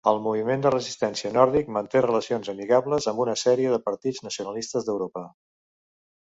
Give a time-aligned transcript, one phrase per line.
[0.09, 5.27] El Moviment de Resistència Nòrdic manté relacions amigables amb una sèrie de partits nacionalistes d'Europa.